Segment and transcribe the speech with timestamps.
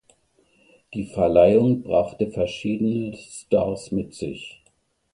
[0.95, 4.63] Die Verleihung brachte verschiedene Stars mit sich.